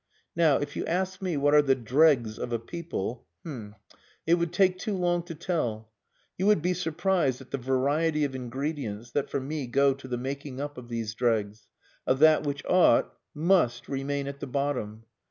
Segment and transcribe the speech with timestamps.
[0.35, 3.75] Now, if you ask me what are the dregs of a people h'm
[4.25, 5.91] it would take too long to tell.
[6.39, 10.17] You would be surprised at the variety of ingredients that for me go to the
[10.17, 11.67] making up of these dregs
[12.07, 15.03] of that which ought, must remain at the bottom.